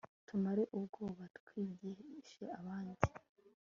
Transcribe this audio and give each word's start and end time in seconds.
tumare 0.27 0.63
ubwoba 0.77 1.23
twigishe 1.37 2.43
abandi 2.59 3.05